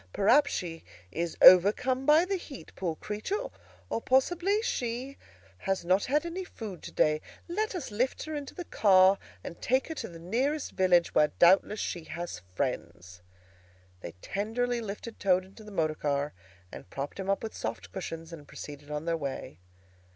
[0.13, 3.49] Perhaps she is overcome by the heat, poor creature;
[3.87, 5.15] or possibly she
[5.59, 7.21] has not had any food to day.
[7.47, 11.27] Let us lift her into the car and take her to the nearest village, where
[11.37, 13.21] doubtless she has friends."
[13.99, 16.33] They tenderly lifted Toad into the motor car
[16.71, 19.59] and propped him up with soft cushions, and proceeded on their way.